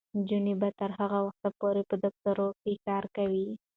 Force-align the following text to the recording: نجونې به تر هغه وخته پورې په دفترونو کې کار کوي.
نجونې 0.17 0.53
به 0.61 0.69
تر 0.79 0.89
هغه 0.99 1.19
وخته 1.27 1.49
پورې 1.59 1.81
په 1.89 1.95
دفترونو 2.03 2.57
کې 2.61 2.73
کار 2.87 3.03
کوي. 3.15 3.47